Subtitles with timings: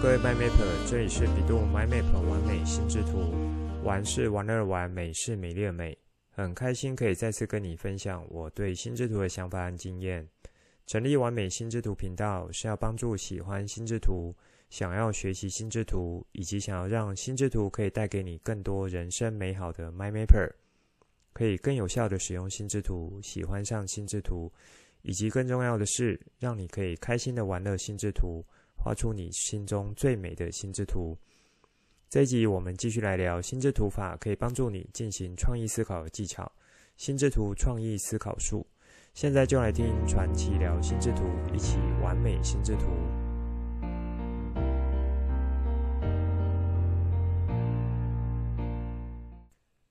[0.00, 3.34] 各位 MyMapper，这里是比度 My Map 完美心智图，
[3.82, 5.98] 玩是玩乐玩，美是美丽的美，
[6.30, 10.24] 很开心可以再次跟你分享我对心智图的想法和经验。
[10.86, 14.32] 成立完美心智图频道是要帮助喜欢心智图、
[14.70, 20.48] 想要学习心智图，以及想要让心智图可以带给你更多人生美好的 MyMapper，
[21.32, 24.52] 可以更有效的使用心智图，喜欢上心智图，
[25.02, 28.46] 以及更重要的是，让你可以开心的玩乐心智图。
[28.88, 31.14] 画出你心中最美的心智图。
[32.08, 36.50] 这一集我们继续来聊心智图法，可以帮助你进行创意思考的技巧。
[36.96, 38.66] 心智图创意思考术。
[39.12, 42.86] 现在就来听传奇聊心智图，一起完美心智图。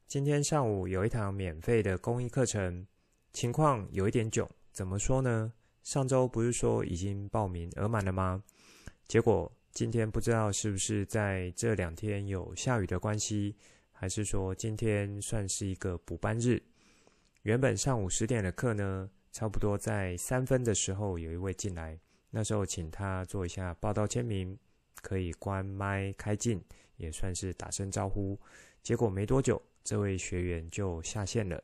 [0.07, 2.87] 今天上午有一堂免费的公益课程，
[3.31, 4.49] 情况有一点囧。
[4.71, 5.53] 怎么说呢？
[5.83, 8.41] 上周不是说已经报名额满了吗？
[9.07, 13.55] 结果今天不知道是不是在这两天有下雨的关系，
[13.93, 16.61] 还是说今天算是一个补班日。
[17.43, 21.97] 原本上午十点的课呢，差不多在三分的时候有一位进来，
[22.31, 24.57] 那时候请他做一下报道签名，
[25.01, 26.61] 可以关麦开镜，
[26.97, 28.37] 也算是打声招呼。
[28.83, 31.63] 结果没多久，这位学员就下线了。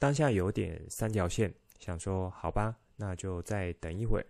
[0.00, 4.26] 当下有点三条线，想说好吧，那就再等一会儿。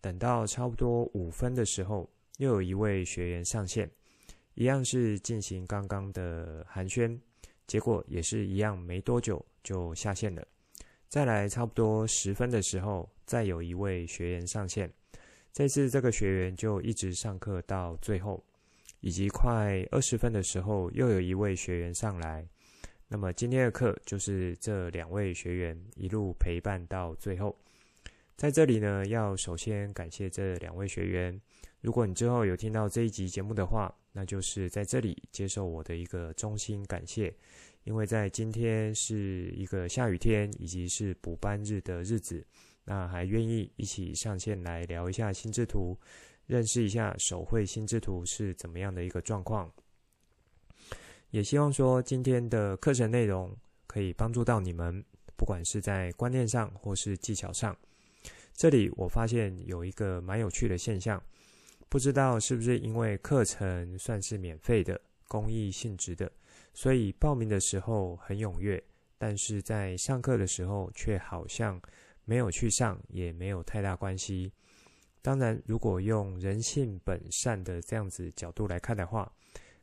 [0.00, 2.08] 等到差不多五分的时候，
[2.38, 3.90] 又有一位学员上线，
[4.54, 7.18] 一样是进行刚刚的寒暄，
[7.66, 10.46] 结果也是一样，没多久就下线了。
[11.08, 14.92] 再来差不多十分的时候，再有一位学员上线，
[15.52, 18.44] 这次这个学员就一直上课到最后，
[19.00, 22.46] 以及快二十分的时候，又有一位学员上来。
[23.08, 27.56] 那么今天的课就是这两位学员一路陪伴到最后。
[28.36, 31.40] 在这里呢，要首先感谢这两位学员。
[31.80, 37.34] 如果你之后有听到这一集节目的话，那就是在这里接受我的一个衷心感谢。
[37.84, 42.46] 因为在今天是一个下雨天，以及是补班日的日子，
[42.84, 45.98] 那还愿意一起上线来聊一下心智图，
[46.44, 49.72] 认识一下手绘心智图是怎么样的一个状况。
[51.30, 55.02] 也希望说今天的课程内容可以帮助到你们，
[55.38, 57.74] 不管是在观念上或是技巧上。
[58.56, 61.22] 这里我发现有一个蛮有趣的现象，
[61.90, 66.32] 不知道是不是因为课程算是免费的、公益性质的，
[66.72, 68.82] 所以报名的时候很踊跃，
[69.18, 71.78] 但是在上课的时候却好像
[72.24, 74.50] 没有去上，也没有太大关系。
[75.20, 79.30] 当然，如果用人性本善的这样子角度来看的话，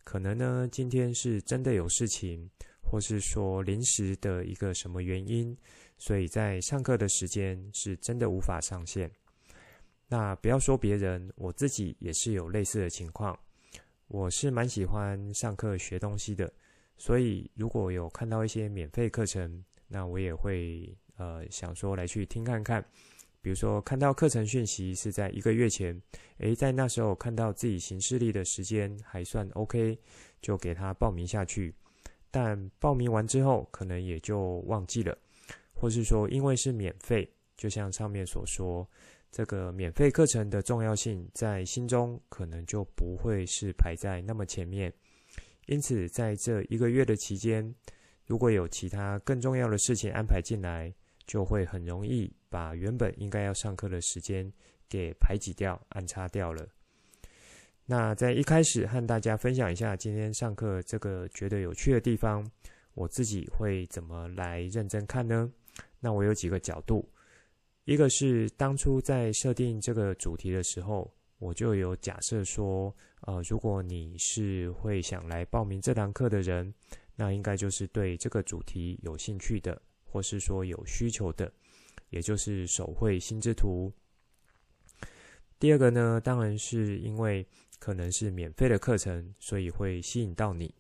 [0.04, 2.50] 可能呢今天是真的有事情，
[2.82, 5.56] 或是说临时的一个什么原因。
[6.04, 9.10] 所以在上课的时间是真的无法上线。
[10.10, 13.40] 那不要说别人，我自己也是有类似的情况。
[14.10, 16.52] 我是蛮喜欢上课学东西的，
[16.98, 22.84] 所以如果有看到一些免费课程，那我也会呃想说来去听看看。
[23.42, 25.98] 比如说看到课程讯息是在一个月前，
[26.40, 29.98] 诶，在那时候看到自己行事历的时间还算 OK，
[30.42, 31.74] 就给他报名下去。
[32.30, 35.18] 但报名完之后，可能也就忘记了。
[35.84, 38.90] 或是说，因为是免费，就像上面所说，
[39.30, 44.94] 这个免费课程的重要性在心中可能就不会是排在那么前面。
[45.66, 47.76] 因此，在这一个月的期间，
[48.26, 50.90] 如果有其他更重要的事情安排进来，
[51.28, 54.50] 就会很容易把原本应该要上课的时间
[54.88, 56.66] 给排挤掉、安插掉了。
[57.86, 62.50] 那在一开始和大家分享一下今天上课这个觉得有趣的地方，
[62.94, 65.52] 我自己会怎么来认真看呢？
[66.04, 67.10] 那我有几个角度，
[67.86, 71.10] 一个是当初在设定这个主题的时候，
[71.40, 76.74] 我就有假设说，呃，如果你是会想来报名这堂课的人，
[77.16, 81.50] 那应该就是对这个主题有兴趣的，或是说有需求的，
[82.10, 83.90] 也就是手绘心智图。
[85.58, 87.48] 第二个呢，当然是因为
[87.80, 90.76] 可能是免费的课程，所以会吸引到你。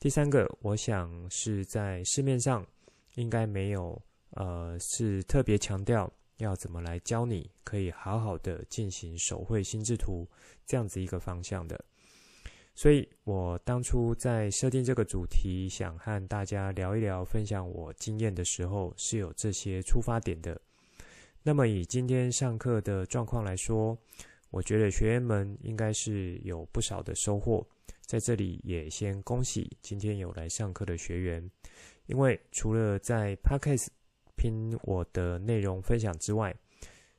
[0.00, 2.66] 第三个，我想是在市面上
[3.14, 4.02] 应该没有。
[4.38, 10.28] 呃，是特别强调要怎么来教你，可以好好的进行手绘心智图
[10.64, 11.84] 这样子一个方向的。
[12.72, 20.60] 所以我当初在设定这个主题，想和大家聊一聊，分享我经验的时候，是有这些出发点的。
[21.42, 23.98] 那么以今天上课的状况来说，
[24.50, 27.66] 我觉得学员们应该是有不少的收获。
[28.06, 31.50] 在这里也先恭喜今天有来上课的学员，
[32.06, 33.88] 因为除了在 Podcast
[34.38, 36.54] 拼我的内容分享之外，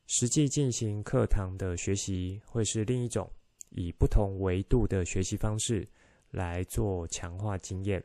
[0.07, 3.29] 实际进行课堂的学习会是另一种，
[3.69, 5.87] 以不同维度的学习方式
[6.31, 8.03] 来做强化经验。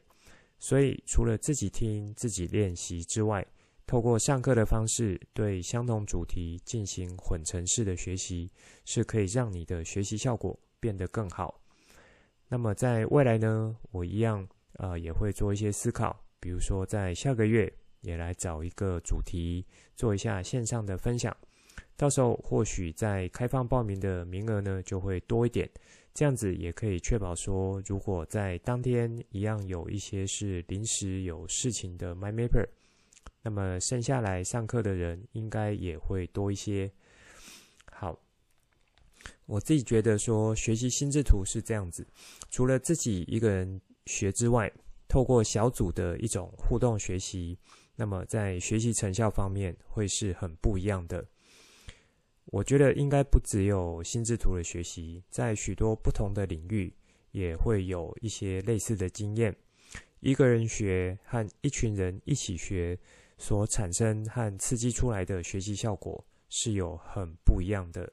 [0.59, 3.47] 所以，除了自己听、自己练习之外，
[3.87, 8.51] 透过上课的方式对相同主题进行混成式的学习，
[8.85, 11.61] 是可以让你的学习效果变得更好。
[12.49, 17.71] 那么，在未来呢，我一样呃也会做一些思考，比如说在下个月
[18.05, 19.67] 也来找一个主题
[19.97, 21.37] 做一下线上的分享，
[21.97, 25.69] 到时候或许在开放报名的名额呢就会多一点。
[26.13, 32.65] 这样子也可以确保说，如果在当天一样有一些是临时有事情的 mymaper
[33.43, 36.89] 那么剩下来上课的人应该也会多一些。
[37.91, 38.17] 好，
[39.47, 42.07] 我自己觉得说学习心智图是这样子，
[42.49, 44.73] 除了自己一个人学之外，
[45.09, 47.59] 透过小组的一种互动学习，
[47.97, 51.27] 那么在学习成效方面会是很不一样的。
[52.47, 56.93] 我觉得应该不只有心智图的学习，在许多不同的领域
[57.31, 59.55] 也会有一些类似的经验。
[60.21, 62.99] 一个人学和一群人一起学
[63.39, 68.11] 所产生和刺激出来的学习效果是有很不一样的。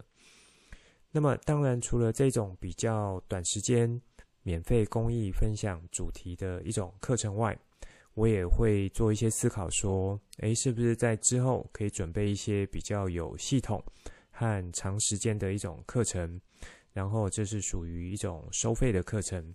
[1.11, 4.01] 那么，当然除了这种比较短时间
[4.43, 7.57] 免费公益分享主题的一种课程外，
[8.13, 13.83] 我也会做一些思考，说，诶，是不是在之后可以准备一些比较有系统。
[14.33, 16.41] 和长时间的一种课程，
[16.93, 19.53] 然后这是属于一种收费的课程。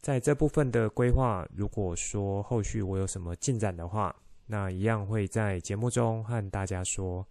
[0.00, 4.16] 在这部分的规划，如果说后续我有什么进展的话，
[4.46, 7.24] 那一样会在节目中和大家说。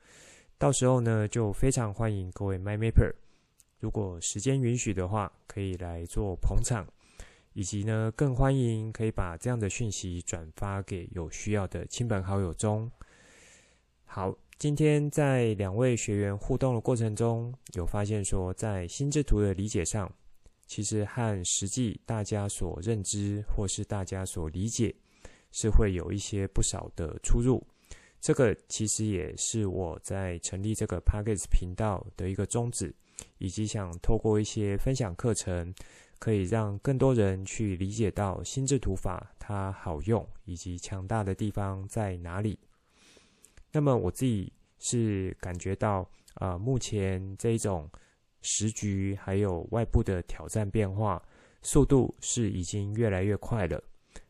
[0.57, 3.11] 到时候呢，就非常欢迎各位 MyMapper，
[3.79, 6.87] 如果时间允许的话，可以来做捧场，
[7.55, 12.91] 以及呢，更欢迎可以把这样的讯息转发给有需要的亲朋好友中。
[14.05, 14.37] 好。
[14.57, 20.09] 今天在两位学员互动的过程中，有发现说，在心智图的理解上，
[20.65, 24.95] 其实和实际大家所认知或是大家所理解，
[25.51, 27.61] 是会有一些不少的出入。
[28.21, 32.95] 这个其实也是我在成立这个 Pockets 频道的一个宗旨，
[33.39, 35.75] 以及想透过一些分享课程，
[36.19, 42.57] 可以让更多人去理解到心智图法它好用以及强大的地方在哪里。
[43.71, 47.89] 那么我自己是感觉到，呃，目前这种
[48.41, 51.21] 时局还有外部的挑战变化
[51.61, 53.83] 速度是已经越来越快了。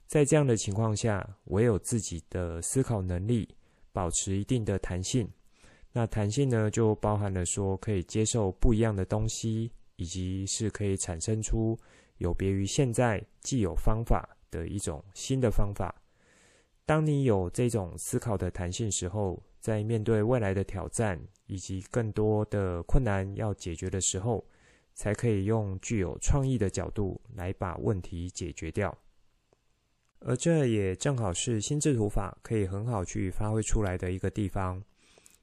[0.08, 3.48] 在这样的情况下，唯有自己的思考能力
[3.92, 5.28] 保持一定的弹性。
[5.92, 11.78] 那弹性呢，就包含了说可以接受不一样的东西，以及是可以产生出
[12.18, 15.94] 有别于现在既有方法的一种新的方法。
[16.86, 24.46] 当你有这种思考的弹性时候，在面对未来的挑战以及更多的困难要解决的时候，
[24.94, 28.96] 才可以用具有创意的角度来把问题解决掉。
[30.20, 34.84] 而这也正好是心智图法可以很好去发挥出来的一个地方。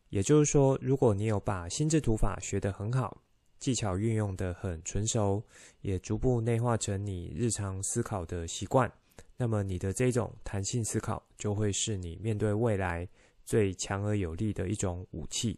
[0.08, 3.22] 也就是说，如果你有把心智图法学得很好，
[3.62, 5.40] 技巧运用得很纯熟，
[5.82, 8.92] 也逐步内化成你日常思考的习惯。
[9.36, 13.08] 那么你的这种弹性思考就会是你面对未来
[13.44, 15.56] 最强而有力的一种武器。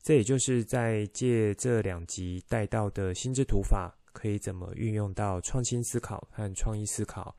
[0.00, 7.34] 这也就是在借这两集带到的心智图法，可以怎么运用到创新思考和创意思考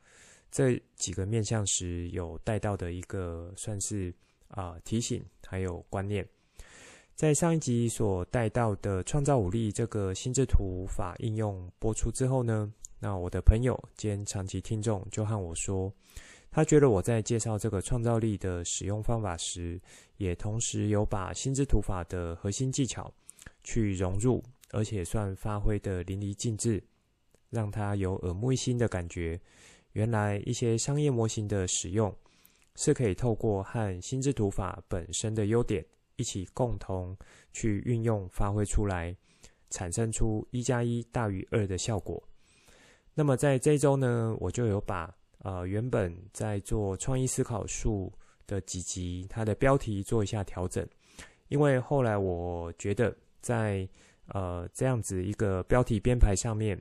[0.50, 4.14] 这几个面向时，有带到的一个算是
[4.48, 6.28] 啊、提醒还有观念。
[7.20, 15.92] 在上一集所带到的创造五力这个心智图法应用播出之后呢，那我的朋友兼长期听众就和我说，
[16.50, 19.78] 他觉得我在介绍这个创造力的使用方法时，
[20.16, 23.12] 也同时有把心智图法的核心技巧
[23.62, 26.82] 去融入，而且算发挥得淋漓尽致，
[27.50, 29.38] 让他有耳目一新的感觉。
[29.92, 32.10] 原来一些商业模型的使用
[32.76, 35.84] 是可以透过和心智图法本身的优点
[36.20, 37.16] 一起共同
[37.50, 39.16] 去运用发挥出来，
[39.70, 42.22] 产生出一加一大于二的效果。
[43.14, 48.12] 那么在这周呢，我就有把呃原本在做创意思考术
[48.46, 50.86] 的几集，它的标题做一下调整，
[51.48, 53.88] 因为后来我觉得在
[54.26, 56.78] 呃这样子一个标题编排上面，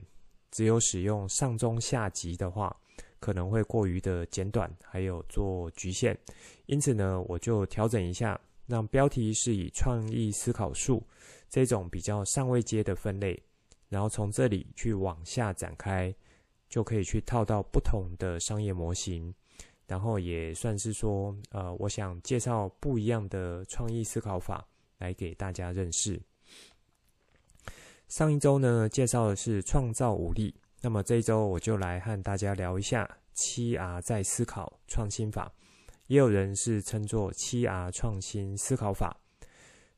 [0.52, 2.76] 只有使用上中下集的话，
[3.20, 6.16] 可能会过于的简短，还有做局限，
[6.68, 8.40] 因此呢，我就调整一下，
[8.72, 11.04] 那标题是以创意思考术
[11.50, 13.42] 这种比较上位阶的分类。
[13.90, 16.14] 然后从这里去往下展开，
[16.70, 19.34] 就可以去套到不同的商业模型，
[19.88, 24.64] 然后也算是说，呃，我想介绍不一样的创意思考法
[25.00, 26.22] 来给大家认识。
[28.10, 35.52] 上一周呢，介绍的是创造五力，那么这一周我就来和大家聊一下七 R 在思考创新法，
[36.10, 39.16] 也有人是称作七 R 创新思考法。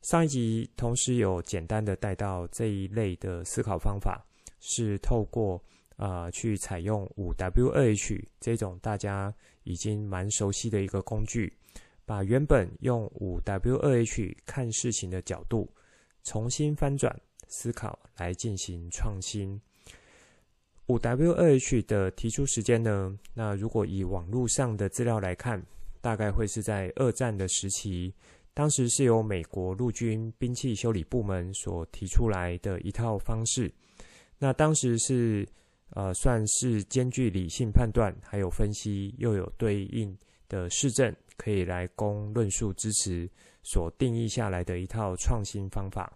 [0.02, 4.22] 上一集同时有简单的带到这一类的思考方法，
[4.60, 5.62] 是透过
[5.96, 11.50] 啊、去采用五 W 二 H 这种大家已经蛮熟悉的一个工具，
[12.04, 15.72] 把原本用五 W 二 H 看事情的角度
[16.24, 17.18] 重新翻转。
[17.48, 19.60] 思考来进行创新。
[20.86, 23.18] 五 W 二 H 的提出时间呢？
[23.34, 25.62] 那如果以网络上的资料来看，
[26.02, 28.12] 大概会是在二战的时期，
[28.52, 33.72] 当时是由美国陆军兵器修理部门所提出来的一套方式。
[34.38, 35.48] 那当时是
[35.94, 40.16] 呃，算是兼具理性判断，还有分析，又有对应
[40.48, 43.30] 的事证，可以来供论述支持
[43.62, 46.10] 所定义下来的一套创新方法。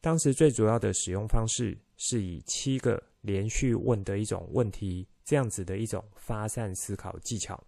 [0.00, 7.60] 当时最主要的使用方式是以七个连续问的一种问题，这样子的一种发散思考技巧，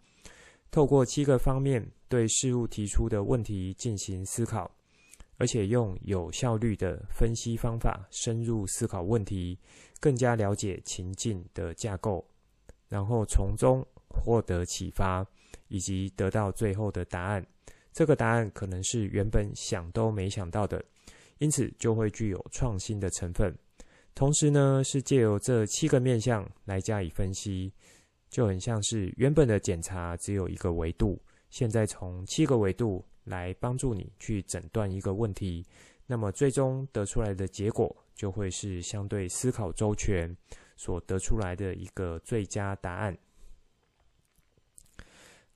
[0.71, 4.71] 透过七个方面对事物提出的问题进行思考，
[5.37, 9.59] 而且用有效率的分析方法深入思考问题，
[10.01, 12.25] 更加了解情境的架构，
[12.89, 15.27] 然后从中获得启发，
[15.69, 17.45] 以及得到最后的答案。
[17.93, 20.85] 这个答案可能是原本想都没想到的。
[21.41, 23.57] 因此就会具有创新的成分，
[24.13, 27.73] 同时呢，是借由这七个面向来加以分析，
[28.31, 31.21] 就很像是原本的检查只有一个维度，
[31.51, 35.65] 现在从七个维度来帮助你去诊断一个问题，
[36.07, 40.37] 那么最终得出来的结果就会是相对思考周全
[40.77, 43.17] 所得出来的一个最佳答案。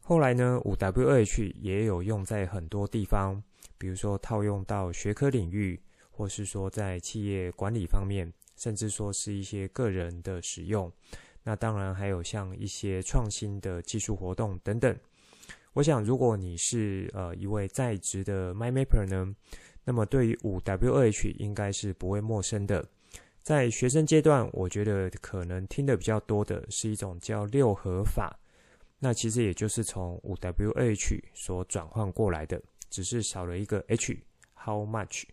[0.00, 3.42] 后来呢，五 W H 也有用在很多地方。
[3.78, 10.92] 比如说套用到学科领域，或是说在企业管理方面，甚至说是一些个人的使用。
[11.42, 14.96] 那当然还有像一些创新的技术活动等等。
[15.72, 19.34] 我想，如果你是呃一位在职的 MindMapper 呢，
[19.84, 22.86] 那么对于五 WH 应该是不会陌生的。
[23.42, 28.38] 在学生阶段，我觉得可能听得比较多的是一种叫六合法，
[28.98, 32.62] 那其实也就是从五 WH 所转换过来的。
[32.90, 35.24] 只是少了一个 H，How much？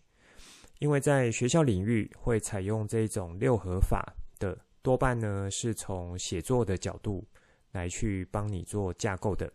[0.78, 7.26] 因为在学校领域会采用这种六合法的，多半呢是从写作的角度
[7.72, 9.52] 来去帮你做架构的。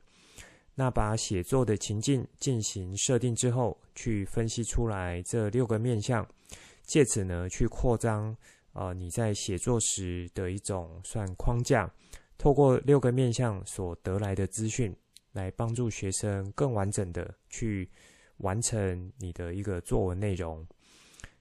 [0.74, 6.28] 那把写作的情境进行设定之后，去分析出来这六个面向，
[6.84, 8.36] 借此呢去扩张
[8.74, 11.90] 呃你在写作时的一种算框架，
[12.38, 14.96] 透过六个面向所得来的资讯。
[15.36, 17.90] 来帮助学生更完整的去
[18.38, 20.66] 完成你的一个作文内容。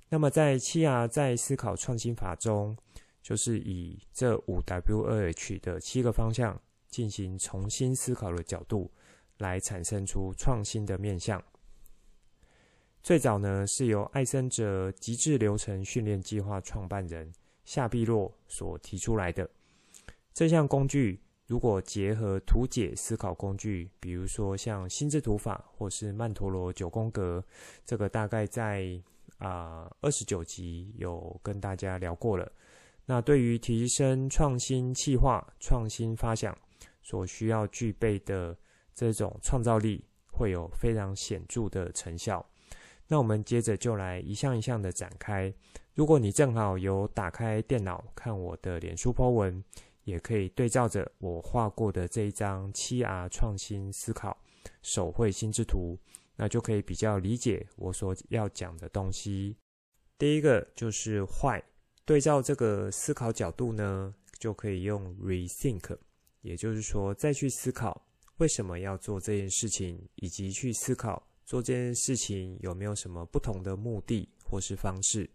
[0.09, 2.77] 那么在七 R 再思考创新法中，
[3.25, 8.93] 就是以这五 W 二 H 的七个方向进行重新思考的角度，
[9.39, 11.43] 来产生出创新的面向。
[13.03, 17.33] 最早呢是由艾森哲极致流程训练计划创办人
[17.65, 19.49] 夏碧洛所提出来的
[20.35, 21.19] 这项工具。
[21.47, 27.43] 如果结合图解思考工具，比如说像心智图法或是曼陀罗九宫格，
[27.87, 28.99] 这个大概在
[29.39, 32.51] 啊二十九集有跟大家聊过了。
[33.07, 36.57] 那对于提升创新企划、创新发想
[37.03, 38.57] 所需要具备的
[38.95, 42.45] 这种创造力，会有非常显著的成效。
[43.07, 45.53] 那我们接着就来一项一项的展开。
[45.95, 49.63] 如果你正好有打开电脑看我的脸书 po 文。
[50.05, 54.37] 也可以对照着我画过的这一张七 R 创新思考
[54.83, 55.99] 手绘心智图，
[56.37, 59.57] 那就可以比较理解我所要讲的东西。
[60.19, 61.65] 第一个就是坏，
[62.05, 65.97] 对照这个思考角度呢，就可以用 rethink，
[66.43, 68.07] 也就是说再去思考
[68.37, 75.29] 为什么要做这件事情，以及去思考做这件事情有没有什么不同的目的或是方式。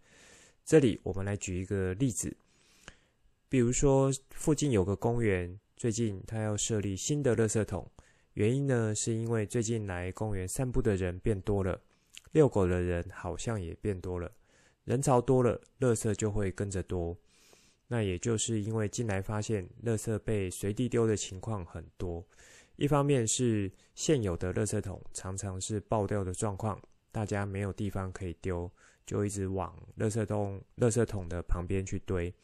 [0.64, 2.36] 这里我们来举一个例子。
[3.48, 7.90] 比如说，附近有个公园，最近他要设立新的垃圾桶，
[8.34, 11.80] 原因呢，是因为最近来公园散步的人变多了，
[12.30, 14.30] 遛狗的人好像也变多了，
[14.90, 17.16] 人潮多了，垃圾就会跟着多。
[17.86, 22.26] 那也就是因为进来发现，垃圾被随地丢的情况很多，
[22.74, 26.76] 一方面是现有的垃圾桶常常是爆掉的状况，
[27.12, 28.68] 大家没有地方可以丢，
[29.06, 32.34] 就一直往垃圾桶、垃圾桶的旁边去堆。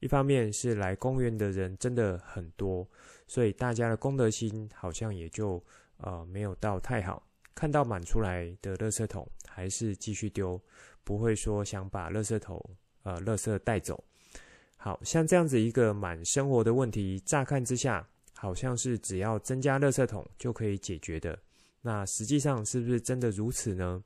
[0.00, 2.84] 一方面是来公园的人真的很多，
[3.28, 5.64] 所以大家的公德心好像也就
[5.98, 7.24] 呃没有到太好。
[7.54, 10.60] 看到满出来的垃圾桶，还是继续丢，
[11.04, 12.60] 不会说想把垃圾桶
[13.02, 14.02] 呃垃圾带走。
[14.76, 21.38] 好像这样子一个满生活的问题，乍看之下好像是只要增加垃圾桶就可以解决的。
[21.80, 24.02] 那实际上是不是真的如此呢？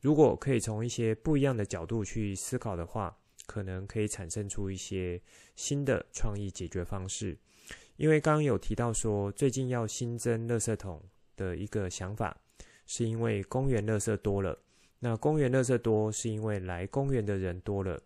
[0.00, 3.16] 如果可以从一些不一样的角度去思考的话，
[3.46, 5.20] 可能可以产生出一些
[5.56, 7.36] 新的创意解决方式。
[7.96, 11.02] 因为刚刚有提到说，最近要新增垃圾桶
[11.36, 12.36] 的一个想法，
[12.86, 14.56] 是因为公园垃圾多了。
[15.00, 18.00] 那公园垃圾多，是因为来公园的人多了。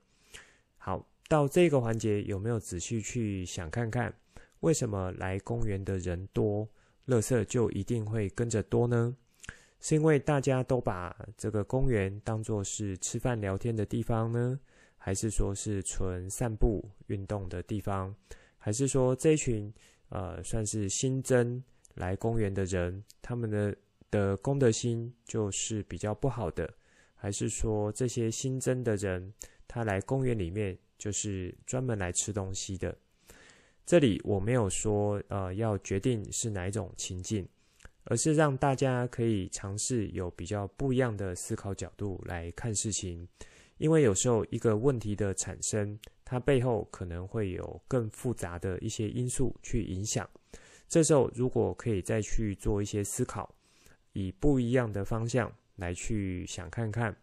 [0.79, 1.07] 好。
[1.27, 4.15] 到这个环节，有没有仔细去想看看，
[4.61, 6.69] 为什么来公园的人多，
[7.07, 9.17] 垃圾就一定会跟着多呢？
[9.81, 14.61] 是因为大家都把这个公园当作是吃饭聊天的地方呢？
[14.99, 18.15] 还是说是纯散步运动的地方？
[18.59, 19.73] 还是说这一群
[20.11, 21.61] 呃算是新增
[21.95, 23.75] 来公园的人，他们的
[24.11, 26.71] 的公德心就是比较不好的？
[27.25, 29.33] 还是说这些新增的人，
[29.67, 30.77] 他来公园里面？
[30.99, 32.95] 就是专门来吃东西的。
[33.87, 37.49] 这里我没有说，呃，要决定是哪一种情境，
[38.05, 43.27] 而是让大家可以尝试有比较不一样的思考角度来看事情。
[43.79, 50.29] 因为有时候一个问题的产生，它背后可能会有更复杂的一些因素去影响。
[50.91, 53.55] 这时候如果可以再去做一些思考，
[54.13, 57.17] 以不一样的方向来去想看看，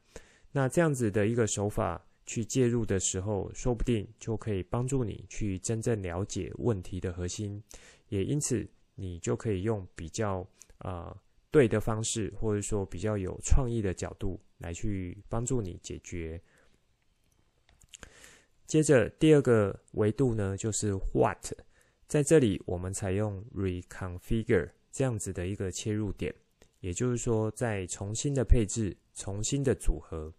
[0.51, 2.05] 那这样子的一个手法。
[2.23, 7.61] 去介入的时候，说不定就可以帮助你去真正了解问题的核心，
[8.07, 8.65] 也因此
[8.95, 11.13] 你就可以用比较呃
[11.49, 16.39] 对的方式，或者说比较有创意的角度来去帮助你解决。
[18.65, 21.51] 接着第二个维度呢，就是 What，
[22.07, 26.33] 在这里我们采用 Reconfigure 这样子的一个切入点，
[26.81, 30.31] 也就是说，在重新的配置、重新的组合。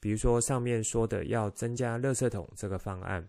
[0.00, 3.26] 比如说上面说的要增加垃圾桶这个方案，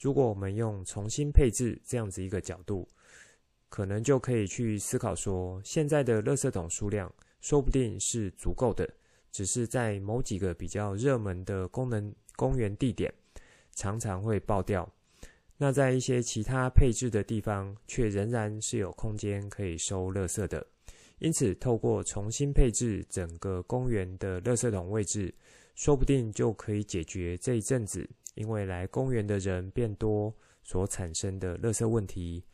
[0.00, 2.86] 如果我们用重新配置这样子一个角度，
[3.68, 8.88] 可能就可以去思考说，现在的垃圾桶数量说不定是足够的，
[9.32, 13.12] 只是在某几个比较热门的功能公园地点，
[13.74, 14.88] 常常会爆掉。
[15.56, 20.66] 那在一些其他配置的地方，却仍然是有空间可以收垃圾的。
[21.22, 25.32] 因此，透过重新配置整个公园的垃圾桶位置。
[25.76, 32.44] 说不定就可以解决这一阵子因为来公园的人变多所产生的垃圾问题。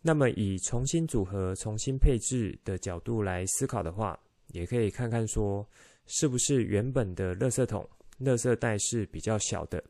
[0.00, 5.66] 那么，以重新组合、重新配置的角度来思考的话，也可以看看说，
[6.06, 7.88] 是不是原本的垃圾桶、
[8.20, 9.82] 垃圾袋是比较小的。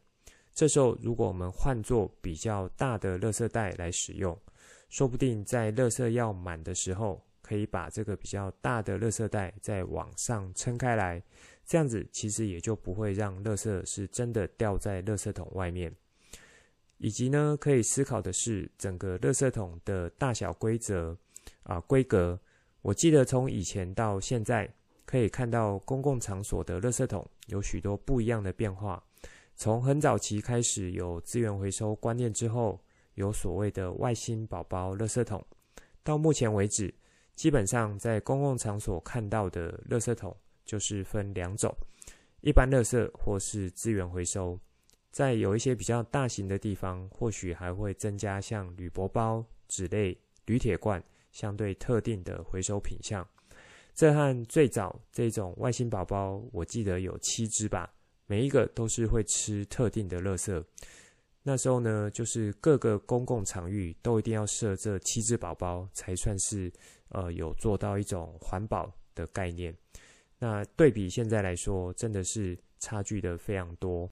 [0.55, 4.37] 这时候，如果我们换作比较大的垃圾袋来使用，
[4.89, 11.21] 说不定在垃圾要满的时候，可以把这个比较大的垃圾袋再往上撑开来。
[11.67, 15.93] 这样子其实也就不会让垃圾是真的掉在垃圾桶外面，
[16.99, 21.17] 以及呢，可以思考的是整个垃圾桶的大小规则
[21.65, 22.39] 啊规格。
[22.83, 24.73] 我记得从以前到现在，
[25.05, 29.03] 可以看到公共场所的垃圾桶有许多不一样的变化。
[29.57, 32.81] 从很早期开始有资源回收观念之后，
[33.15, 35.45] 有所谓的外星宝宝垃圾桶，
[36.05, 36.95] 到目前为止，
[37.35, 40.37] 基本上在公共场所看到的垃圾桶。
[40.67, 41.75] 就是分两种，
[42.43, 44.57] 一般垃圾或是资源回收。
[45.11, 50.17] 在有一些比较大型的地方，或许还会增加像铝箔包、纸类、
[50.47, 53.27] 铝铁罐相对特定的回收品项。
[53.97, 57.93] 这和最早这种外星宝宝，我记得有七只吧，
[58.27, 60.65] 每一个都是会吃特定的垃圾。
[61.43, 66.73] 那时候呢，就是各个公共场域都一定要设这七只宝宝，才算是
[67.11, 69.73] 呃有做到一种环保的概念。
[70.39, 74.11] 那对比现在来说，真的是差距的非常多。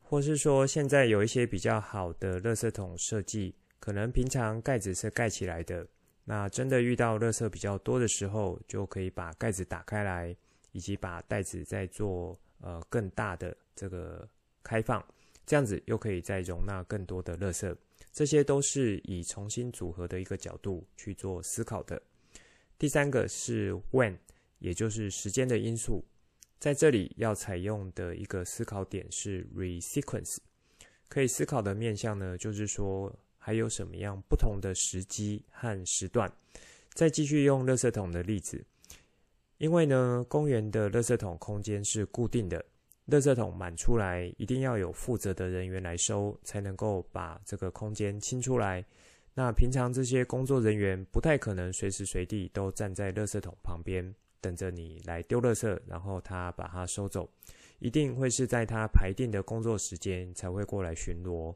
[0.00, 5.86] 或是说，现在有一些比较好的垃圾桶设计，可能平常盖子是盖起来的，
[6.24, 10.36] 那真的遇到垃圾比较多的时候，就可以把盖子打开来，
[10.72, 14.28] 以及把袋子再做呃更大的这个
[14.62, 15.02] 开放，
[15.46, 17.74] 这样子又可以再容纳更多的垃圾。
[18.12, 22.00] 这些都是以重新组合的一个角度去做思考的。
[22.78, 24.18] 第三个是 When。
[24.58, 26.04] 也就是时间的因素，
[26.60, 30.36] 在这里要采用的一个思考点是 resequence。
[31.08, 36.32] 可以思考的面向呢，就是说还有什么样不同的时机和时段。
[36.94, 38.64] 再继续用垃圾桶的例子，
[39.58, 42.64] 因为呢，公园的垃圾桶空间是固定的，
[43.08, 48.84] 垃圾桶满出来一定要有负责的人员来收，才能够把这个空间清出来。
[49.34, 54.14] 那平常这些工作人员不太可能随时随地都站在垃圾桶旁边。
[54.42, 57.30] 等着你来丢垃圾，然后他把它收走。
[57.78, 61.54] 一定会是在他排定的工作时间才会过来巡逻。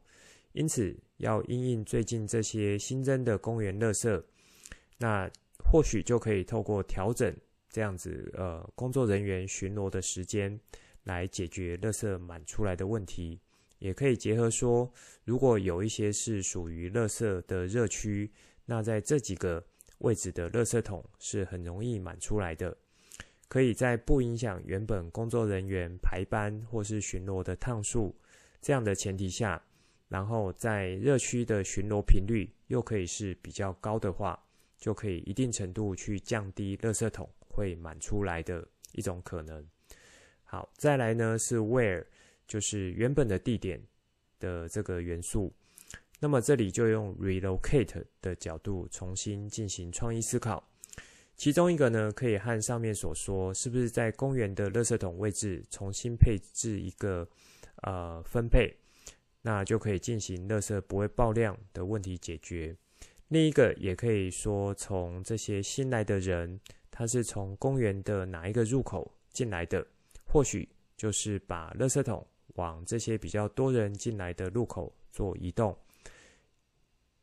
[0.53, 4.23] 因此，要因应最近这些新增的公园垃圾，
[4.97, 5.29] 那
[5.69, 7.35] 或许就可以透过调整
[7.69, 10.57] 这样子呃工作人员巡逻的时间，
[11.07, 13.39] 来解决垃圾满出来的问题。
[13.79, 14.91] 也可以结合说，
[15.23, 18.31] 如果有一些是属于垃圾的热区，
[18.65, 19.63] 那在这几个
[19.99, 22.75] 位置的垃圾桶是很容易满出来的，
[23.47, 28.15] 可以在不影响原本工作人员排班或是巡逻的趟数
[28.61, 29.63] 这样的前提下。
[30.09, 34.41] 然后在热区的巡逻频率又可以是比较高的话，
[34.77, 39.63] 就可以一定程度去降低垃圾桶会满出来的一种可能。
[40.49, 42.05] 好，再来呢是 where，
[42.47, 43.79] 就是原本的地点
[44.39, 45.53] 的这个元素。
[46.19, 50.67] 那么这里就用 relocate 的角度重新进行创意思考。
[51.35, 57.27] 其中一个呢，可以和上面所说，是不是在公园的垃圾桶位置重新配置一个
[57.83, 58.73] 呃分配。
[59.41, 62.75] 那就可以进行垃圾不会爆量的问题解决。
[63.27, 69.85] 另一个也可以说，从这些新来的人，他是从公园的哪一个入口进来的，
[70.27, 75.77] 或许就是把垃圾桶往这些比较多人进来的路口做移动。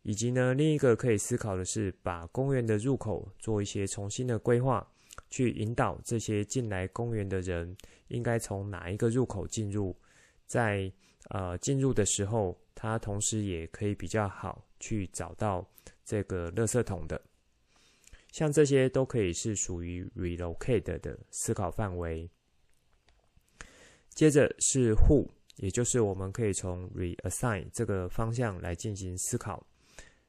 [0.03, 4.87] 以及呢，另一个可以思考的是，把公园的入口做一些重新的规划，
[5.31, 7.77] 去引导这些进来公园的人
[8.09, 9.97] 应该从哪一个入口进入，
[10.47, 10.93] 在。
[11.31, 15.67] 呃，进入的时候，它同时也可以比较好去找到
[16.05, 17.19] 这个垃圾桶的。
[18.31, 22.31] 像这些都可以是属于 relocate 的思考范围。
[24.15, 29.67] 接着是 who，也就是我们可以从 reassign 这个方向来进行思考，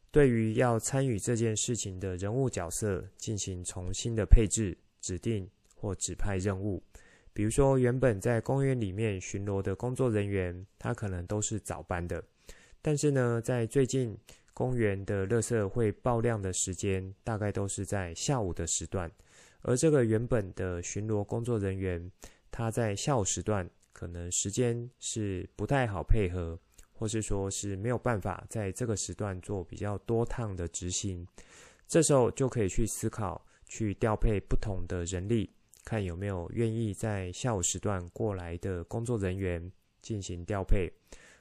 [0.09, 6.81] 对于要参与这件事情的人物角色进行重新的配置、指定或指派任务。
[7.31, 12.23] 比如说，原本在公园里面巡逻的工作人员，他可能都是早班的，
[12.81, 14.17] 但是呢，在最近
[14.53, 19.11] 公园的垃圾会爆量的时间，大概都是在下午的时段，
[19.61, 22.09] 而这个原本的巡逻工作人员，
[22.57, 26.57] 他在下午时段可能时间是不太好配合，
[26.93, 31.27] 或是说是没有办法在这个时段做比较多趟的执行，
[31.85, 35.51] 这时候就可以去思考，去调配不同的人力。
[35.83, 39.69] 看有没有愿意在下午时段过来的工作人员
[40.01, 40.89] 进行调配，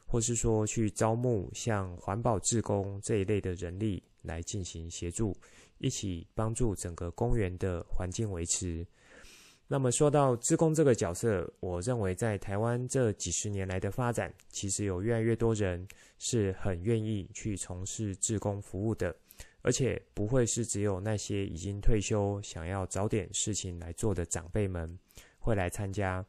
[0.05, 5.33] 或是说去招募像环保志工这一类的人力来进行协助，
[5.79, 8.85] 一起帮助整个公园的环境维持。
[9.67, 15.87] 那么说到志工这个角色，我认为在台湾这几十年来的发展，其实有越来越多人
[16.19, 19.15] 是很愿意去从事志工服务的。
[19.63, 24.99] 而且不会是只有那些已经退休、想要找点事情来做的长辈们
[25.39, 26.23] 会来参加，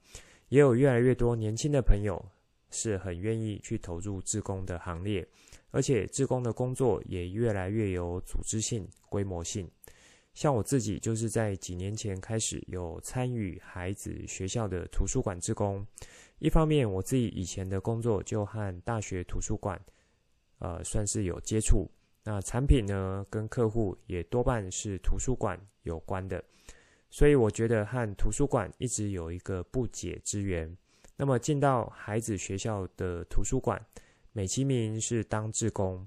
[0.48, 2.18] 也有越来越多年轻的朋友
[2.72, 5.28] 是很愿意去投入志工的行列，
[5.72, 9.70] 而且志工的工作也越来越有组织性、规模性。
[10.36, 15.84] 像我自己就是在几年前开始有参与孩子学校的图书馆志工，
[16.40, 19.82] 一方面我自己以前的工作就和大学图书馆，
[20.60, 21.90] 呃，算是有接触。
[22.22, 26.44] 那产品呢，跟客户也多半是图书馆有关的，
[27.10, 30.76] 所以我觉得和图书馆一直有一个不解之缘。
[31.16, 33.82] 那么进到孩子学校的图书馆，
[34.34, 36.06] 美其名是当志工。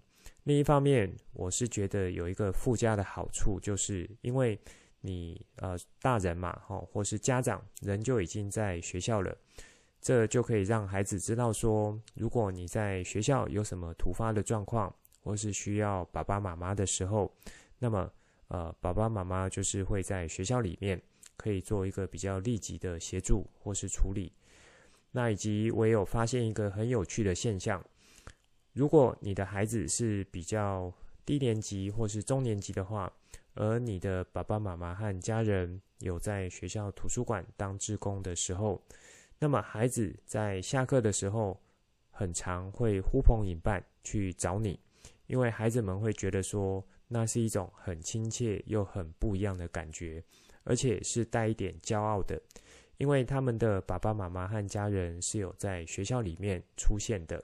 [0.48, 4.58] 另一方面，我是觉得有一个附加的好处，就是因为
[5.02, 9.36] 你呃大人嘛，哈，或是家长人就已经在学校了，
[10.00, 14.92] 这就可以让孩子知道说，如果你在学校有什么突发的状况。
[15.20, 17.30] 或是需要爸爸妈妈的时候，
[17.78, 18.10] 那么
[18.46, 20.98] 呃，爸爸妈妈就是会在学校里面
[21.36, 24.32] 可以做一个比较立即的协助或是处理。
[25.10, 27.84] 那以及我也有发现一个很有趣的现象：
[28.72, 30.92] 如果你的孩子是比较
[31.24, 33.12] 低年级或是中年级的话，
[33.54, 38.80] 而你的爸爸妈妈和家人有在学校图书馆当志工的时候，
[39.38, 41.60] 那么孩子在下课的时候，
[42.10, 44.78] 很常会呼朋引伴去找你。
[45.26, 50.22] 因为孩子们会觉得说，那是一种很亲切又很不一样的感觉，
[50.64, 52.40] 而且是带一点骄傲的，
[52.96, 57.42] 因为他们的爸爸妈妈和家人是有在学校里面出现的。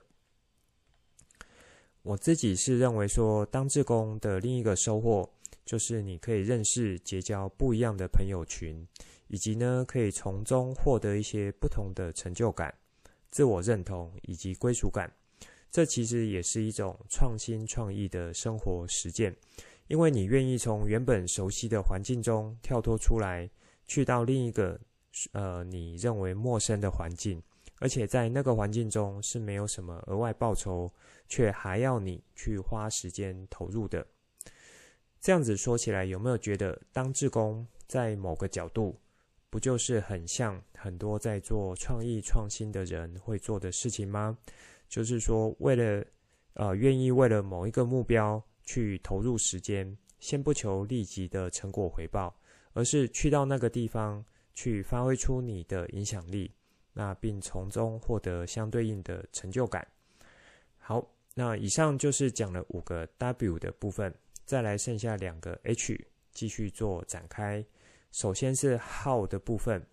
[2.05, 5.27] 我自己是认为说，当志工的另一个收获，
[5.65, 8.87] 就是你可以认识、结交不一样的朋友群，
[9.27, 12.71] 以及呢，可以从中获得一些不同的成就感、
[13.31, 15.11] 自我认同以及归属感。
[15.71, 19.35] 这其实也是一种创新创意的生活实践，
[19.87, 23.49] 因为你愿意从原本熟悉的环境中跳脱出来，
[23.87, 24.79] 去到另一个
[25.31, 27.41] 呃你认为陌生的环境，
[27.79, 30.87] 而且在那个环境中是没有什么额外报酬，
[31.27, 34.05] 却还要你去花时间投入的。
[35.19, 38.99] 这样子说起来，有没有觉得当志工在某个角度，
[39.49, 44.37] 不就是很像很多在做创意创新的人会做的事情吗？
[44.87, 46.05] 就是说，为了
[46.53, 52.35] 呃愿意为了某一个目标去投入时间，先不求立即的成果回报，
[52.73, 56.53] 而是去到那个地方去发挥出你的影响力，
[56.93, 59.87] 那并从中获得相对应的成就感。
[60.77, 64.11] 好，那以上就是讲了五个 W 的部分。
[64.45, 67.65] 再来剩下两个 H，继续做展开。
[68.11, 69.83] 首先是 How 的部分，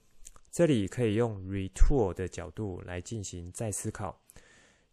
[0.51, 4.21] 这里可以用 Retool 的角度来进行再思考，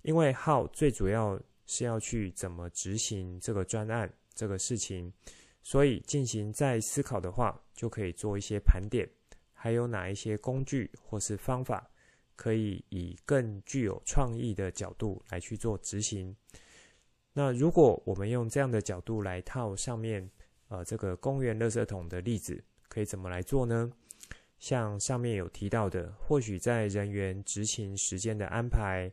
[0.02, 5.12] 因为 How 最主要是要去怎么执行这个专案这个事情，
[5.62, 9.06] 所以进行再思考的话，就可以做一些盘点，
[9.52, 11.86] 还有哪一些工具或是方法，
[12.40, 16.34] 可以以更具有创意的角度来去做执行。
[17.34, 20.32] 那如果我们用这样的角度来套上面，
[20.70, 23.92] 呃，这个公园垃圾桶的例子，可以怎么来做呢？
[24.58, 29.12] 像上面有提到的，或许在人员执行时间的安排，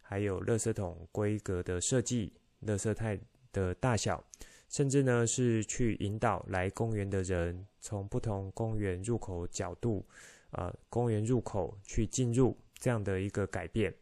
[0.00, 2.32] 还有垃圾桶规格的设计、
[2.64, 3.18] 垃圾袋
[3.52, 4.24] 的大小，
[4.68, 10.06] 甚至呢是去引导来公园的人，从不同公园入口角度，
[10.52, 13.92] 呃，公园入口去进入这样的一个改变，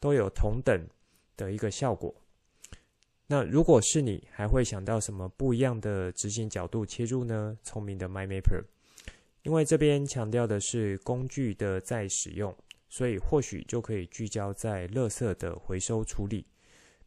[0.00, 0.86] 都有同等
[1.36, 2.14] 的一个效果。
[3.28, 7.58] 那如果是你，还会想到什么不一样的执行角度切入呢？
[7.62, 8.62] 聪明的 MyMapper，
[9.42, 12.56] 因为这边强调的是工具的再使用，
[12.88, 16.46] 所以或许就可以聚焦在垃圾的回收处理。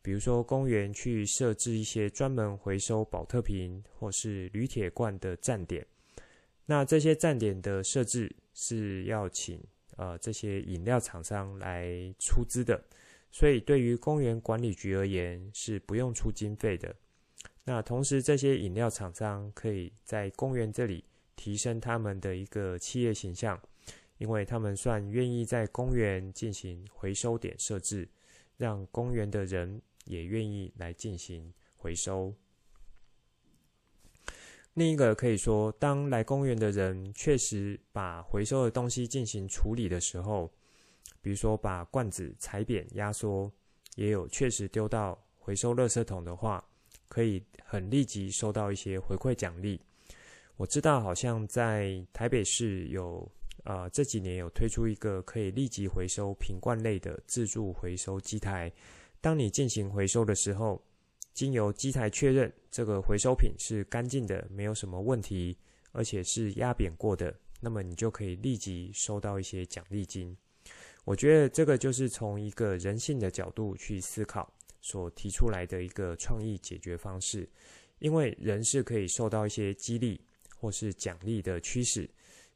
[0.02, 5.86] 比如说，公园去设置一些专门回收保特瓶或是铝铁罐的站点。
[6.66, 9.62] 那这些站点的设置是要请
[10.00, 11.86] 呃这些饮料厂商来
[12.18, 12.82] 出资的。
[13.32, 16.96] 所以，对于公园管理局而言，是不用出经费的。
[17.66, 21.04] 那同时，这些饮料厂商可以在公园这里
[21.36, 23.62] 提升他们的一个企业形象，
[24.18, 28.10] 因为他们算愿意在公园进行回收点设置，
[28.58, 32.34] 让公园的人也愿意来进行回收。
[34.80, 40.50] 另一个可以说，当来公园的人确实把回收的东西进行处理的时候，
[41.20, 43.52] 比如说，把罐子踩扁压缩，
[43.96, 46.64] 也有确实丢到回收垃圾桶的话，
[47.10, 49.82] 可以很立即收到一些回馈奖励。
[50.56, 53.30] 我知道，好像在台北市有，
[53.66, 58.72] 呃，这几年有推出一个可以立即回收瓶罐类的自助回收机台。
[59.20, 60.82] 当你进行回收的时候，
[61.40, 65.58] 经由机台确认这个回收品是干净的，没有什么问题，
[65.94, 70.36] 而且是压扁过的，那么你就可以立即收到一些奖励金。
[71.06, 77.50] 我觉得这个就是从一个人性的角度去思考所提出来的一个创意解决方式，
[78.00, 80.20] 因为人是可以受到一些激励
[80.58, 82.10] 或是奖励的驱使，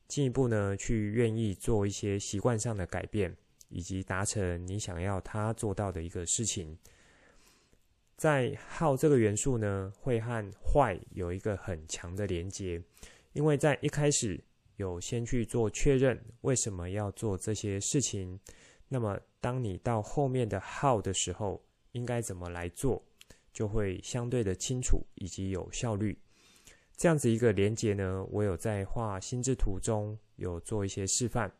[0.09, 3.33] 进一步呢去愿意做一些习惯上的改变，
[3.69, 6.77] 以及达成你想要他做到的一个事情。
[8.17, 12.81] 在 How 这个元素呢，会和 Why 有一个很强的连接，
[13.33, 14.43] 因为在一开始。
[14.77, 18.39] 有先去做确认，为什么要做这些事情？
[18.87, 23.01] 那么，当你到后面的 how 的时候，应该怎么来做，
[23.53, 26.17] 就会相对的清楚以及有效率。
[26.97, 31.53] 这样子一个连接呢，我有在画心智图中有做一些示范。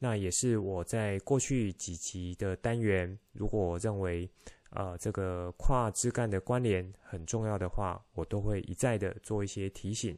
[0.00, 4.28] 那也是我在过去几集的单元，如果认为
[4.70, 10.16] 呃这个跨枝干的关联很重要的话，我都会一再的做一些提醒。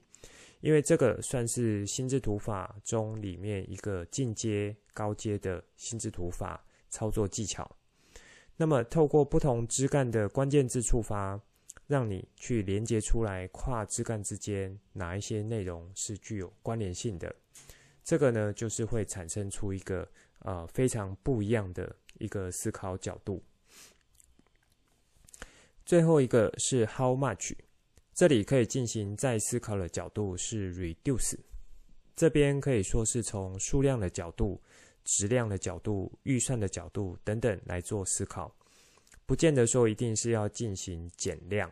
[0.61, 7.71] 因为这个算是心智图法中里面一个进阶、高阶的心智图法操作技巧。
[8.57, 11.41] 那么，透过不同枝干的关键字触发，
[11.87, 17.35] 让你去连接出来跨枝干之间哪一些内容是具有关联性的。
[18.05, 20.07] 这个呢，就是会产生出一个
[20.41, 23.43] 呃非常不一样的一个思考角度。
[25.90, 27.53] 最后一个是 How much。
[28.14, 31.37] 这里可以进行再思考的角度是 reduce，
[32.14, 34.62] 这边可以说是从数量的角度、
[35.03, 38.55] 质量的角度、预算的角度等等来做思考，
[39.26, 41.68] 不见得说一定是要进行减量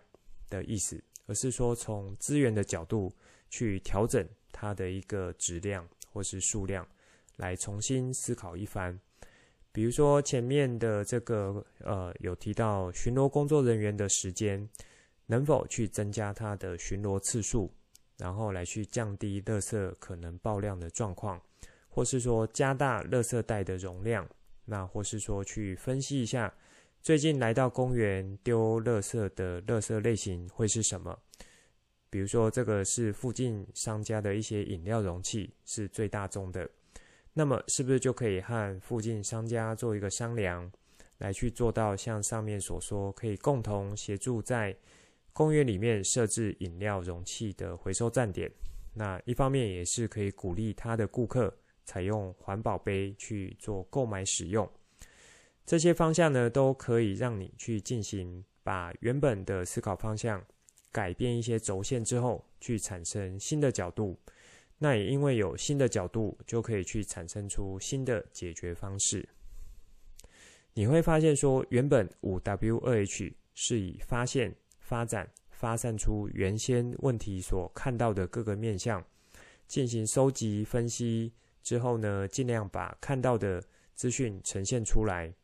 [0.51, 3.15] 的意思，而是说从资源的角度
[3.51, 6.85] 去调整它的一个质量或是数量，
[7.37, 8.99] 来重新思考一番。
[9.79, 14.69] 比如说前面的这个呃有提到巡逻工作人员的时间。
[15.31, 17.71] 能否去增加他的巡逻次数，
[18.17, 21.39] 然后来去降低垃圾可能爆量的状况，
[21.87, 24.27] 或是说加大垃圾袋的容量，
[24.65, 26.51] 那或是说去分析一下
[27.03, 31.15] 最近来到公园丢垃圾的垃圾类型会是什么？
[32.09, 36.67] 比如说这个是附近商家的一些饮料容器是最大宗的，
[37.39, 40.69] 那么是不是就可以和附近商家做一个商量，
[41.19, 44.77] 来去做到像上面所说，可以共同协助在
[45.33, 48.51] 公园里面设置饮料容器的回收站点？
[48.95, 51.57] 那一方面也是可以鼓励他的顾客。
[51.85, 54.69] 采用环保杯去做购买使用，
[55.65, 60.45] 这些方向呢，都可以让你去进行把原本的思考方向
[60.91, 64.19] 改变一些轴线之后，去产生新的角度。
[64.79, 69.29] 那也因为有新的角度，就可以去产生出新的解决方式。
[70.75, 79.05] 你会发现说，原本五 W 二 H 是以发现、发展、发散出原先问题所看到的各个面向，
[79.67, 81.33] 进行收集分析。
[81.65, 83.63] 之后呢，尽量把看到的
[83.95, 85.35] 资讯呈现出来，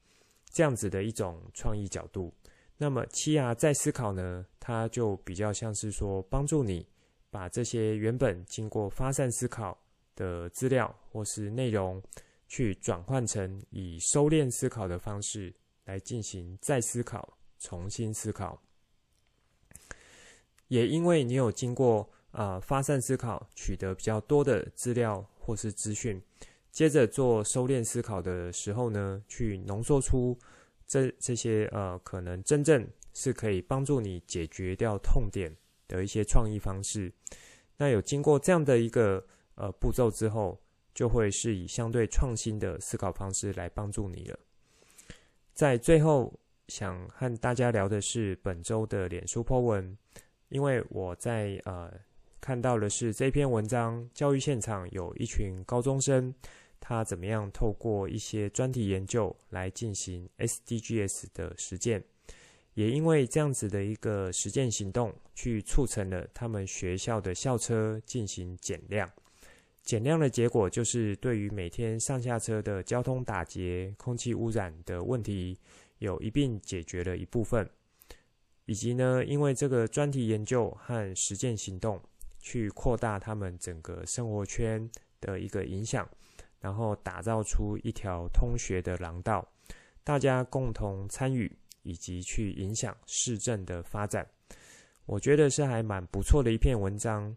[0.51, 2.33] 这样子的一种创意角度。
[2.79, 6.87] 那么七 R 再思考呢，它就比较像是说，帮助你
[7.35, 9.77] 把这些原本经过发散思考
[10.15, 12.01] 的资料或是内容，
[12.47, 15.53] 去转换成以收敛思考的方式
[15.85, 18.63] 来进行再思考、重新思考。
[20.69, 25.29] 也因为你有经过啊、呃、发散思考，取得比较多的资料。
[25.47, 26.19] 或是资讯，
[26.73, 30.35] 接着做收敛思考的时候呢，去浓缩出
[30.87, 35.55] 这这些呃，可能真正是可以帮助你解决掉痛点
[35.95, 37.13] 的一些创意方式。
[37.77, 40.61] 那有经过这样的一个呃步骤之后，
[40.95, 44.39] 就会是以相对创新的思考方式来帮助你了。
[45.53, 46.33] 在最后，
[46.69, 49.97] 想和大家聊的是本周的脸书 po 文，
[50.49, 51.93] 因为我在呃。
[52.41, 56.35] 看到的是这篇文章，教育现场有一群高中生，
[56.79, 62.05] 他怎么样透过一些专题研究来进行 SDGs 的实践，
[62.75, 69.11] 也因为这样子的一个实践行动，去促成了他们学校的校车进行减量。
[69.83, 75.59] 减量的结果就是对于每天上下车的交通打结、空气污染的问题，
[75.99, 77.69] 有一并解决了一部分，
[78.67, 82.01] 以及呢，因为这个专题研究和实践行动。
[82.47, 84.87] 去扩大他们整个生活圈
[85.19, 86.07] 的一个影响，
[86.61, 89.49] 然后打造出一条通学的廊道，
[90.05, 91.51] 大家共同参与
[91.85, 94.27] 以及去影响市政的发展。
[95.07, 97.35] 我觉得是还蛮不错的一篇文章。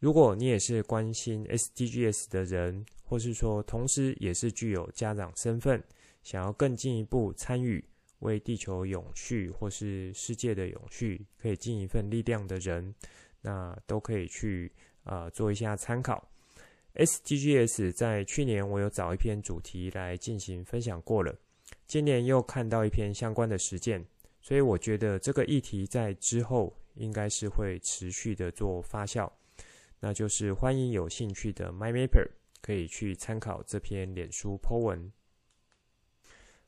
[0.00, 5.82] 如果你也是关心 SDGs 的人，或是说同时也是具有家长身份，
[6.22, 7.82] 想要更进一步参与
[8.18, 12.94] 为地球永续或是世界的永续可以尽一份力量的人。
[13.46, 16.26] 那都可以去啊、呃、做一下参考。
[16.94, 21.34] SDGs 在去年我有找一篇主题来进行分享过了，
[21.94, 24.04] 今年又看到一篇相关的实践，
[24.40, 29.30] 所以我觉得这个议题在之后应该是会持续的做发酵。
[30.00, 32.30] 那就是欢迎有兴趣的 MyMapper
[32.60, 35.12] 可以去参考这篇脸书 po 文。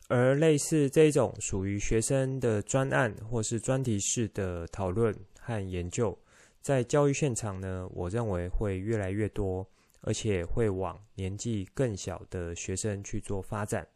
[0.07, 6.17] 而类似这种属于学生的专案或是专题式的讨论和研究。
[6.61, 9.69] 在教育现场呢，我认为会越来越多，
[10.03, 13.89] 而且会往年纪更小的学生去做发展。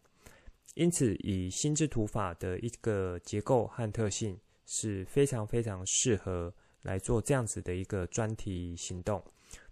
[0.74, 6.52] 因此，以心智图法的一个结构和特性是非常非常适合
[6.82, 9.22] 来做这样子的一个专题行动。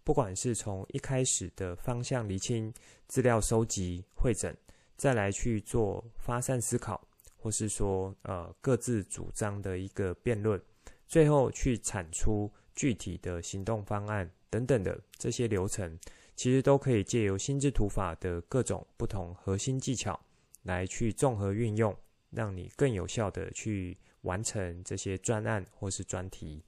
[0.04, 2.72] 不管是从一开始的方向厘清、
[3.06, 4.54] 资料收集、汇整，
[4.96, 7.06] 再来去做发散思考，
[7.36, 10.60] 或是说呃各自主张的一个辩论，
[11.06, 12.50] 最后去产出。
[12.74, 15.98] 具体的行动方案等等的这些流程，
[16.36, 20.20] 其实都可以借由心智图法的各种不同核心技巧
[20.68, 21.96] 来去综合运用，
[22.30, 26.62] 让你更有效的去完成这些专案或是专题。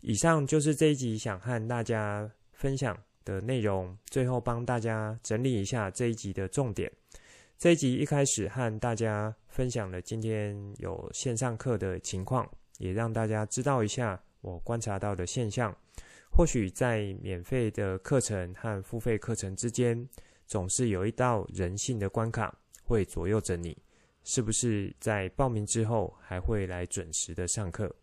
[0.00, 6.92] 以上就是这一集想和大家分享的内容，最后帮大家整理一下这一集的重点。
[7.58, 12.46] 这一集一开始和大家分享了今天有线上课的情况，
[12.78, 14.22] 也让大家知道一下。
[14.42, 15.72] 我观察到的现象，
[16.30, 20.06] 或许在免费的课程和付费课程之间，
[20.48, 22.52] 总是有一道人性的关卡
[22.84, 23.76] 会左右着你，
[24.24, 27.94] 是不是在报名之后还会来准时的上课？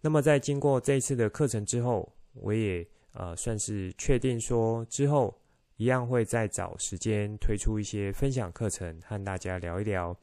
[0.00, 5.36] 那么在经过这一次的课程之后，我也呃算是确定说，之后
[5.76, 10.16] 一样会再找时间推出一些分享课程和大家聊一聊，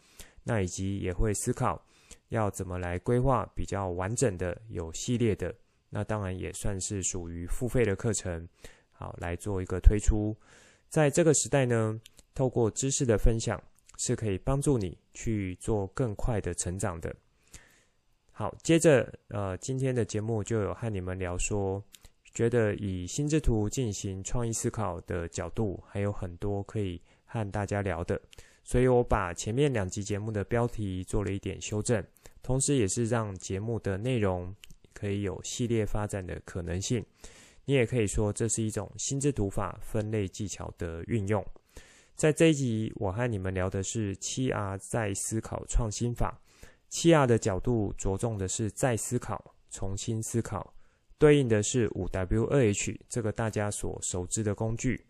[0.43, 1.83] 那以及也会思考。
[2.29, 5.53] 要怎么来规划比较完整的、有系列的？
[5.89, 8.47] 那当然也算是属于付费的课程，
[8.91, 10.35] 好来做一个推出。
[10.89, 11.99] 在这个时代呢，
[12.33, 13.61] 透过知识的分享，
[13.97, 17.15] 是可以帮助你去做更快的成长的。
[18.31, 21.83] 好，接着呃，今天的节目就有和你们聊说，
[22.33, 28.19] 觉得以心智图进行创意思考的角度，还有很多可以和大家聊的，
[28.63, 32.03] 所以我把前面两集节目的标题做了一点修正，
[32.41, 34.55] 同时也是让节目的内容
[34.93, 37.05] 可以有系列发展的可能性。
[37.65, 41.45] 你也可以说，这是一种心智图法分类技巧的运用。
[42.23, 46.39] 在这一集，我和你们聊的是七 R 再思考创新法。
[46.87, 50.73] 七 R 的角度着重的是再思考、重新思考，
[51.17, 55.05] 对应的是五 W 二 H 这个大家所熟知的工具。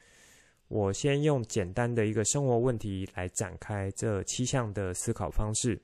[0.70, 5.80] 我先用简单的一个生活问题来展开这七项的思考方式，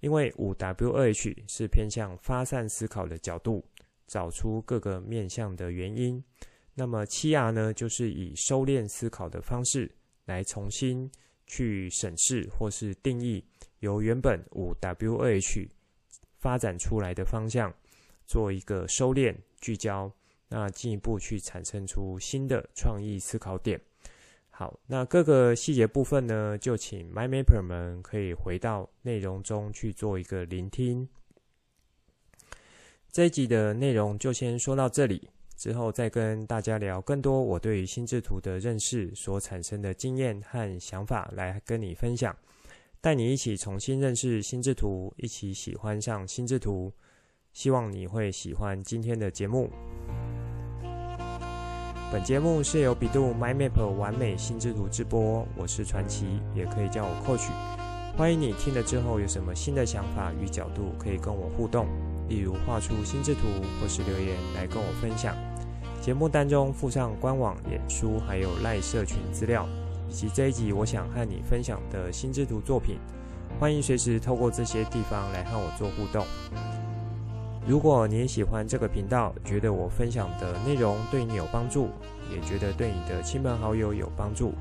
[0.00, 3.62] 因为五 W 二 H 是偏向发散思考的角度。
[4.06, 6.24] 找出各个面向的原因，
[6.72, 9.94] 那么七 R 呢，就是以收敛思考的方式
[10.32, 11.10] 来重新
[11.46, 13.44] 去审视或是定义
[13.80, 15.68] 由原本五 W 二 H
[16.38, 17.72] 发展出来的方向，
[18.26, 20.10] 做一个收敛聚焦，
[20.48, 23.78] 那进一步去产生出新的创意思考点。
[24.48, 31.08] 好，那各个细节部分呢，就请 MyMapper 们可以回到内容中去做一个聆听。
[33.10, 35.28] 这一集的内容就先说到这里，
[35.62, 42.34] 之后再跟大家聊更多我对于心智图的认识所产生的经验和想法，来跟你分享，
[43.00, 46.92] 带你一起重新认识心智图，一起喜欢上心智图。
[47.52, 49.70] 希望你会喜欢今天的节目。
[52.10, 57.48] 本节目是由 bEDU MyMap 完美心智图直播，我是传奇，也可以叫我 Coach。
[58.18, 61.86] 欢迎你听了之后有什么新的想法与角度，可以跟我互动。
[62.28, 63.42] 例如画出心智图，
[63.80, 65.36] 或是留言来跟我分享。
[66.02, 69.68] 节目单中附上官网、脸书，还有赖社群资料，
[70.08, 72.98] 以及这一集我想和你分享的心智图作品。
[73.60, 76.26] 欢迎随时透过这些地方来和我做互动。
[77.68, 81.88] 如果你也喜欢这个频道，觉得我分享的内容对你有帮助，
[82.34, 84.54] 也觉得对你的亲朋好友有帮助，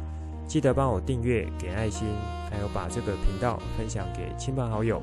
[0.46, 2.08] 记得帮我订阅、给爱心，
[2.52, 5.02] 还有把这个频道分享给亲朋好友。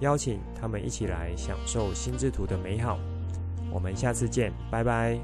[0.00, 2.98] 邀请他们一起来享受心智图的美好。
[3.72, 5.18] 我们下次见，拜拜。